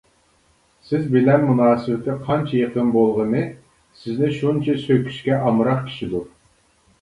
سىز 0.85 1.01
بىلەن 1.15 1.43
مۇناسىۋىتى 1.49 2.15
قانچە 2.29 2.57
يېقىن 2.61 2.89
بولغىنى 2.95 3.43
سىزنى 4.01 4.31
شۇنچە 4.39 4.77
سۆكۈشكە 4.87 5.39
ئامراق 5.51 5.85
كىشىدۇر. 5.93 6.27